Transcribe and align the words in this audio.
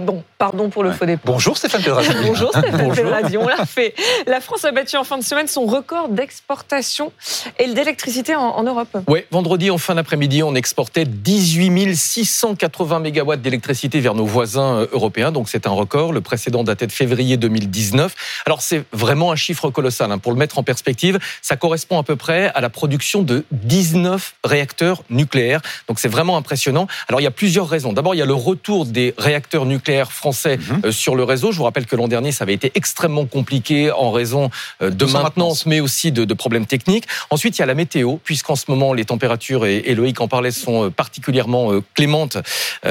Bon, 0.00 0.22
pardon 0.38 0.70
pour 0.70 0.82
le 0.82 0.92
faux 0.92 1.04
départ. 1.04 1.32
Bonjour 1.34 1.56
Stéphane 1.56 1.82
Pellerazzi. 1.82 2.10
Bonjour 2.26 2.50
Stéphane 2.50 2.94
Pellerazzi, 2.94 3.36
on 3.36 3.46
l'a 3.46 3.66
fait. 3.66 3.94
La 4.26 4.40
France 4.40 4.64
a 4.64 4.72
battu 4.72 4.96
en 4.96 5.04
fin 5.04 5.18
de 5.18 5.22
semaine 5.22 5.46
son 5.46 5.66
record 5.66 6.08
d'exportation 6.08 7.12
et 7.58 7.66
d'électricité 7.68 8.34
en, 8.34 8.40
en, 8.40 8.62
Europe. 8.62 8.88
Oui, 9.08 9.20
vendredi 9.30 9.70
en 9.70 9.78
fin 9.78 9.94
d'après-midi, 9.94 10.42
on 10.42 10.54
exportait 10.54 11.04
18 11.04 11.94
680 11.94 13.00
mégawatts 13.00 13.42
d'électricité 13.42 14.00
vers 14.00 14.14
nos 14.14 14.24
voisins 14.24 14.80
euh, 14.80 14.86
européens, 14.92 15.32
donc 15.32 15.48
c'est 15.48 15.66
un 15.66 15.70
record. 15.70 16.12
Le 16.12 16.20
précédent 16.20 16.64
datait 16.64 16.86
de 16.86 16.92
février 16.92 17.36
2019. 17.36 18.42
Alors 18.46 18.62
c'est 18.62 18.84
vraiment 18.92 19.32
un 19.32 19.36
chiffre 19.36 19.70
colossal. 19.70 20.10
Hein. 20.10 20.18
Pour 20.18 20.32
le 20.32 20.38
mettre 20.38 20.58
en 20.58 20.62
perspective, 20.62 21.18
ça 21.42 21.56
correspond 21.56 21.98
à 21.98 22.02
peu 22.02 22.16
près 22.16 22.50
à 22.54 22.60
la 22.60 22.70
production 22.70 23.22
de 23.22 23.44
19 23.52 24.34
réacteurs 24.44 25.02
nucléaires. 25.10 25.60
Donc 25.88 25.98
c'est 25.98 26.08
vraiment 26.08 26.36
impressionnant. 26.36 26.86
Alors 27.08 27.20
il 27.20 27.24
y 27.24 27.28
a 27.28 27.30
plusieurs 27.30 27.68
raisons. 27.68 27.92
D'abord, 27.92 28.14
il 28.14 28.18
y 28.18 28.22
a 28.22 28.26
le 28.26 28.34
retour 28.34 28.86
des 28.86 29.14
réacteurs 29.18 29.66
nucléaires 29.66 29.89
français 30.10 30.58
mhm. 30.58 30.82
euh, 30.86 30.92
sur 30.92 31.16
le 31.16 31.24
réseau. 31.24 31.52
Je 31.52 31.58
vous 31.58 31.64
rappelle 31.64 31.86
que 31.86 31.96
l'an 31.96 32.08
dernier, 32.08 32.32
ça 32.32 32.44
avait 32.44 32.54
été 32.54 32.72
extrêmement 32.74 33.26
compliqué 33.26 33.90
en 33.90 34.10
raison 34.10 34.50
euh, 34.82 34.90
de 34.90 35.04
maintenance, 35.04 35.66
mais 35.66 35.80
aussi 35.80 36.12
de, 36.12 36.34
problèmes 36.34 36.66
techniques. 36.66 37.04
Ensuite, 37.30 37.58
il 37.58 37.60
y 37.60 37.62
a 37.62 37.66
la 37.66 37.74
météo, 37.74 38.16
puisqu'en 38.22 38.56
ce 38.56 38.64
moment, 38.68 38.94
les 38.94 39.04
températures, 39.04 39.66
et, 39.66 39.94
Loïc 39.94 40.20
en 40.20 40.28
parlait, 40.28 40.52
sont 40.52 40.86
euh, 40.86 40.90
particulièrement 40.90 41.72
clémentes. 41.94 42.38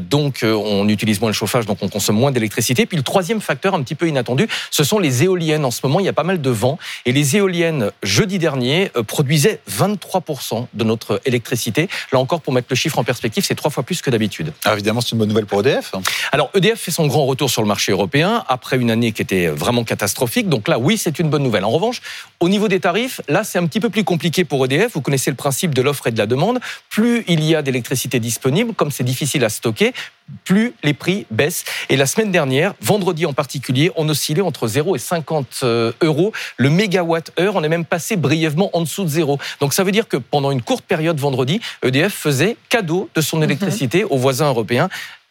Donc, 0.00 0.44
on 0.44 0.88
utilise 0.88 1.20
moins 1.20 1.30
le 1.30 1.34
chauffage, 1.34 1.66
donc 1.66 1.78
on 1.82 1.88
consomme 1.88 2.16
moins 2.16 2.30
d'électricité. 2.30 2.86
Puis 2.86 2.96
le 2.96 3.02
troisième 3.02 3.40
facteur, 3.40 3.74
un 3.74 3.82
petit 3.82 3.94
peu 3.94 4.06
inattendu, 4.06 4.46
ce 4.70 4.84
sont 4.84 4.98
les 4.98 5.24
éoliennes. 5.24 5.64
En 5.64 5.70
ce 5.70 5.80
moment, 5.84 6.00
il 6.00 6.06
y 6.06 6.08
a 6.08 6.12
pas 6.12 6.22
mal 6.22 6.40
de 6.40 6.50
vent. 6.50 6.78
Et 7.06 7.12
les 7.12 7.36
éoliennes, 7.36 7.90
jeudi 8.02 8.38
dernier, 8.38 8.90
produisaient 9.06 9.60
23% 9.70 10.66
de 10.72 10.84
notre 10.84 11.20
électricité. 11.24 11.88
Là 12.12 12.18
encore, 12.18 12.40
pour 12.40 12.52
mettre 12.52 12.68
le 12.70 12.76
chiffre 12.76 12.98
en 12.98 13.04
perspective, 13.04 13.44
c'est 13.44 13.54
trois 13.54 13.70
fois 13.70 13.82
plus 13.82 14.02
que 14.02 14.10
d'habitude. 14.10 14.52
Alors 14.64 14.76
évidemment, 14.76 15.00
c'est 15.00 15.12
une 15.12 15.18
bonne 15.18 15.28
nouvelle 15.28 15.46
pour 15.46 15.60
EDF. 15.60 15.92
Alors 16.30 16.50
EDF 16.54 16.71
fait 16.76 16.90
son 16.90 17.06
grand 17.06 17.26
retour 17.26 17.50
sur 17.50 17.62
le 17.62 17.68
marché 17.68 17.92
européen 17.92 18.44
après 18.48 18.76
une 18.76 18.90
année 18.90 19.12
qui 19.12 19.22
était 19.22 19.48
vraiment 19.48 19.84
catastrophique. 19.84 20.48
Donc 20.48 20.68
là, 20.68 20.78
oui, 20.78 20.98
c'est 20.98 21.18
une 21.18 21.30
bonne 21.30 21.42
nouvelle. 21.42 21.64
En 21.64 21.70
revanche, 21.70 22.00
au 22.40 22.48
niveau 22.48 22.68
des 22.68 22.80
tarifs, 22.80 23.20
là, 23.28 23.44
c'est 23.44 23.58
un 23.58 23.66
petit 23.66 23.80
peu 23.80 23.90
plus 23.90 24.04
compliqué 24.04 24.44
pour 24.44 24.64
EDF. 24.64 24.92
Vous 24.94 25.00
connaissez 25.00 25.30
le 25.30 25.36
principe 25.36 25.74
de 25.74 25.82
l'offre 25.82 26.06
et 26.06 26.10
de 26.10 26.18
la 26.18 26.26
demande. 26.26 26.60
Plus 26.88 27.24
il 27.28 27.42
y 27.44 27.54
a 27.54 27.62
d'électricité 27.62 28.20
disponible, 28.20 28.74
comme 28.74 28.90
c'est 28.90 29.04
difficile 29.04 29.44
à 29.44 29.48
stocker, 29.48 29.92
plus 30.44 30.74
les 30.82 30.94
prix 30.94 31.26
baissent. 31.30 31.64
Et 31.88 31.96
la 31.96 32.06
semaine 32.06 32.30
dernière, 32.30 32.74
vendredi 32.80 33.26
en 33.26 33.32
particulier, 33.32 33.90
on 33.96 34.08
oscillait 34.08 34.42
entre 34.42 34.66
0 34.66 34.96
et 34.96 34.98
50 34.98 35.60
euh, 35.62 35.92
euros 36.02 36.32
le 36.56 36.70
mégawatt-heure. 36.70 37.56
On 37.56 37.62
est 37.62 37.68
même 37.68 37.84
passé 37.84 38.16
brièvement 38.16 38.70
en 38.76 38.80
dessous 38.80 39.04
de 39.04 39.08
zéro. 39.08 39.38
Donc 39.60 39.74
ça 39.74 39.84
veut 39.84 39.92
dire 39.92 40.08
que 40.08 40.16
pendant 40.16 40.50
une 40.50 40.62
courte 40.62 40.84
période 40.84 41.18
vendredi, 41.18 41.60
EDF 41.82 42.12
faisait 42.12 42.56
cadeau 42.68 43.08
de 43.14 43.20
son 43.20 43.38
mhm. 43.38 43.44
électricité 43.44 44.04
aux 44.04 44.18
voisins 44.18 44.48
européens 44.48 44.88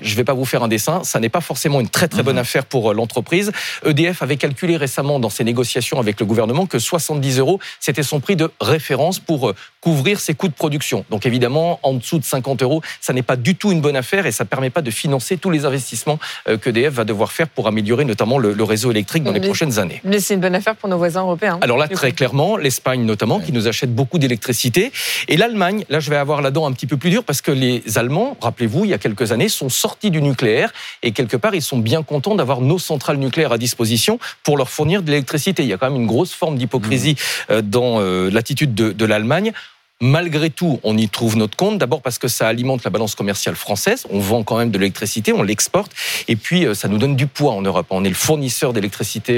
je 0.00 0.12
ne 0.12 0.16
vais 0.16 0.24
pas 0.24 0.32
vous 0.32 0.44
faire 0.44 0.62
un 0.62 0.68
dessin, 0.68 1.04
ça 1.04 1.20
n'est 1.20 1.28
pas 1.28 1.40
forcément 1.40 1.80
une 1.80 1.88
très 1.88 2.08
très 2.08 2.22
bonne 2.22 2.36
mhm. 2.36 2.42
affaire 2.42 2.64
pour 2.64 2.90
euh, 2.90 2.94
l'entreprise. 2.94 3.52
EDF 3.84 4.22
avait 4.22 4.36
calculé 4.36 4.76
récemment 4.76 5.20
dans 5.20 5.30
ses 5.30 5.44
négociations 5.44 6.00
avec 6.00 6.18
le 6.20 6.26
gouvernement 6.26 6.66
que 6.66 6.78
70 6.78 7.38
euros, 7.38 7.60
c'était 7.78 8.02
son 8.02 8.20
prix 8.20 8.36
de 8.36 8.50
référence 8.60 9.18
pour 9.18 9.50
euh, 9.50 9.54
couvrir 9.80 10.20
ses 10.20 10.34
coûts 10.34 10.48
de 10.48 10.54
production. 10.54 11.04
Donc 11.10 11.26
évidemment, 11.26 11.78
en 11.82 11.94
dessous 11.94 12.18
de 12.18 12.24
50 12.24 12.62
euros, 12.62 12.80
ça 13.00 13.12
n'est 13.12 13.22
pas 13.22 13.36
du 13.36 13.54
tout 13.54 13.72
une 13.72 13.80
bonne 13.80 13.96
affaire 13.96 14.26
et 14.26 14.32
ça 14.32 14.44
ne 14.44 14.48
permet 14.48 14.70
pas 14.70 14.80
de 14.80 14.90
financer 14.90 15.36
tous 15.36 15.50
les 15.50 15.64
investissements 15.64 16.18
euh, 16.48 16.56
qu'EDF 16.56 16.94
va 16.94 17.04
devoir 17.04 17.32
faire 17.32 17.48
pour 17.48 17.66
améliorer 17.66 18.04
notamment 18.04 18.38
le, 18.38 18.62
réseau 18.62 18.92
électrique 18.92 19.24
dans 19.24 19.32
les 19.32 19.40
prochaines 19.40 19.80
années. 19.80 20.00
Mais 20.04 20.20
c'est 20.20 20.34
une 20.34 20.40
bonne 20.40 20.54
affaire 20.54 20.76
pour 20.76 20.88
nos 20.88 20.96
voisins 20.96 21.22
européens. 21.22 21.58
Alors 21.62 21.76
là, 21.76 21.88
très 21.88 22.12
clairement, 22.12 22.56
l'Espagne 22.56 23.04
notamment, 23.04 23.40
qui 23.40 23.52
nous 23.52 23.66
achète 23.66 23.92
beaucoup 23.92 24.18
d'électricité. 24.18 24.92
Et 25.26 25.36
l'Allemagne, 25.36 25.84
là 25.88 25.98
je 25.98 26.10
vais 26.10 26.16
avoir 26.16 26.42
la 26.42 26.52
dent 26.52 26.64
un 26.64 26.72
petit 26.72 26.86
peu 26.86 26.96
plus 26.96 27.10
dure 27.10 27.24
parce 27.24 27.42
que 27.42 27.50
les 27.50 27.82
Allemands, 27.96 28.36
rappelez-vous, 28.40 28.84
il 28.84 28.92
y 28.92 28.94
a 28.94 28.98
quelques 28.98 29.32
années, 29.32 29.48
sont 29.48 29.68
sortis 29.82 30.12
du 30.12 30.22
nucléaire 30.22 30.72
et 31.02 31.10
quelque 31.10 31.36
part, 31.36 31.54
ils 31.54 31.62
sont 31.62 31.78
bien 31.78 32.02
contents 32.04 32.36
d'avoir 32.36 32.60
nos 32.60 32.78
centrales 32.78 33.16
nucléaires 33.16 33.52
à 33.52 33.58
disposition 33.58 34.18
pour 34.44 34.56
leur 34.56 34.70
fournir 34.70 35.02
de 35.02 35.10
l'électricité. 35.10 35.64
Il 35.64 35.68
y 35.68 35.72
a 35.72 35.78
quand 35.78 35.90
même 35.90 36.00
une 36.00 36.06
grosse 36.06 36.32
forme 36.32 36.56
d'hypocrisie 36.56 37.16
euh, 37.50 37.62
dans 37.62 38.00
euh, 38.00 38.30
l'attitude 38.30 38.74
de, 38.74 38.92
de 38.92 39.04
l'Allemagne. 39.04 39.52
Malgré 40.00 40.50
tout, 40.50 40.80
on 40.82 40.96
y 40.96 41.08
trouve 41.08 41.36
notre 41.36 41.56
compte. 41.56 41.78
D'abord 41.78 42.02
parce 42.02 42.18
que 42.18 42.26
ça 42.26 42.48
alimente 42.48 42.82
la 42.82 42.90
balance 42.90 43.14
commerciale 43.14 43.54
française. 43.54 44.04
On 44.10 44.18
vend 44.18 44.42
quand 44.42 44.58
même 44.58 44.70
de 44.70 44.78
l'électricité, 44.78 45.32
on 45.32 45.44
l'exporte. 45.44 45.92
Et 46.26 46.36
puis, 46.36 46.64
euh, 46.64 46.74
ça 46.74 46.88
nous 46.88 46.98
donne 46.98 47.16
du 47.16 47.26
poids 47.26 47.52
en 47.52 47.62
Europe. 47.62 47.86
On 47.90 48.04
est 48.04 48.08
le 48.08 48.14
fournisseur 48.14 48.72
d'électricité 48.72 49.34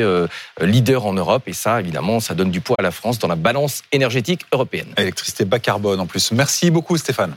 leader 0.61 1.07
en 1.07 1.15
Europe. 1.15 1.45
Et 1.47 1.53
ça, 1.55 1.81
évidemment, 1.81 2.21
ça 2.21 2.35
donne 2.35 2.51
du 2.51 2.61
poids 2.61 2.77
à 2.79 2.83
la 2.83 2.91
France 2.91 3.19
dans 3.19 3.29
la 3.29 3.37
balance 3.37 3.83
énergétique 3.93 4.43
européenne. 4.53 4.89
Électricité 4.99 5.45
bas 5.45 5.59
carbone 5.59 6.01
en 6.01 6.07
plus. 6.07 6.33
Merci 6.33 6.71
beaucoup, 6.71 6.97
Stéphane. 6.97 7.35